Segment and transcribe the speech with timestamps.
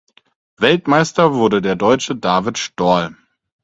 [0.57, 3.15] Weltmeister wurde der Deutsche David Storl.